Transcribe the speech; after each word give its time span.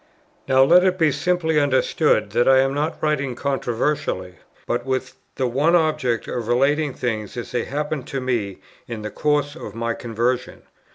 Now 0.47 0.63
let 0.63 0.83
it 0.83 0.97
be 0.97 1.11
simply 1.11 1.59
understood 1.59 2.31
that 2.31 2.49
I 2.49 2.57
am 2.57 2.73
not 2.73 2.97
writing 3.03 3.35
controversially, 3.35 4.37
but 4.65 4.83
with 4.83 5.13
the 5.35 5.45
one 5.45 5.75
object 5.75 6.27
of 6.27 6.47
relating 6.47 6.95
things 6.95 7.37
as 7.37 7.51
they 7.51 7.65
happened 7.65 8.07
to 8.07 8.19
me 8.19 8.61
in 8.87 9.03
the 9.03 9.11
course 9.11 9.55
of 9.55 9.75
my 9.75 9.93
conversion. 9.93 10.63